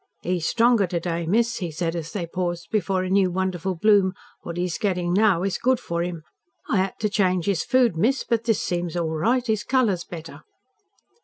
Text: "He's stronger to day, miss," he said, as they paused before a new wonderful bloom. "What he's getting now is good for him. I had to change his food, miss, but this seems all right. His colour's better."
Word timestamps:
"He's 0.23 0.47
stronger 0.47 0.87
to 0.87 0.99
day, 0.99 1.27
miss," 1.27 1.57
he 1.57 1.69
said, 1.69 1.95
as 1.95 2.11
they 2.11 2.25
paused 2.25 2.69
before 2.71 3.03
a 3.03 3.09
new 3.11 3.29
wonderful 3.29 3.75
bloom. 3.75 4.15
"What 4.41 4.57
he's 4.57 4.79
getting 4.79 5.13
now 5.13 5.43
is 5.43 5.59
good 5.59 5.79
for 5.79 6.01
him. 6.01 6.23
I 6.67 6.77
had 6.77 6.95
to 7.01 7.07
change 7.09 7.45
his 7.45 7.63
food, 7.63 7.95
miss, 7.95 8.23
but 8.27 8.45
this 8.45 8.59
seems 8.63 8.97
all 8.97 9.13
right. 9.15 9.45
His 9.45 9.63
colour's 9.63 10.03
better." 10.03 10.41